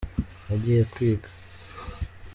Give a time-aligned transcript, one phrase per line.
[0.45, 1.27] nagiye kwiga.